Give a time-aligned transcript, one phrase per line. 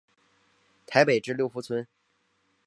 [0.87, 1.87] 台北至六福村。